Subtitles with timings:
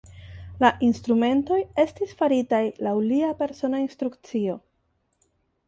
[0.63, 4.59] La instrumentoj estis faritaj laŭ lia persona instrukcio.